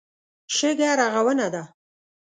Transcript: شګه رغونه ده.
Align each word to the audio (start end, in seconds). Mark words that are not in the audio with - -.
شګه 0.55 0.89
رغونه 0.99 1.47
ده. 1.53 1.63